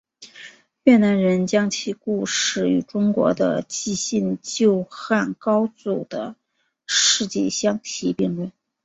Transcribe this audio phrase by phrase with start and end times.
[0.81, 6.35] 越南人将其故事与中国的纪信救汉高祖的
[6.87, 8.51] 事迹相提并论。